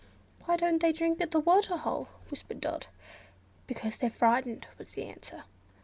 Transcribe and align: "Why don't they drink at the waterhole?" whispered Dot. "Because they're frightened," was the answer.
"Why 0.45 0.57
don't 0.57 0.81
they 0.81 0.91
drink 0.93 1.21
at 1.21 1.29
the 1.29 1.39
waterhole?" 1.39 2.07
whispered 2.31 2.59
Dot. 2.59 2.87
"Because 3.67 3.97
they're 3.97 4.09
frightened," 4.09 4.65
was 4.79 4.93
the 4.93 5.03
answer. 5.05 5.43